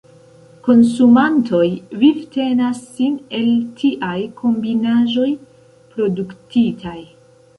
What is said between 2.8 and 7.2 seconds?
sin el tiaj kombinaĵoj produktitaj.